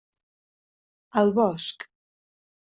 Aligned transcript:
Al 1.21 1.31
bosc. 1.37 1.87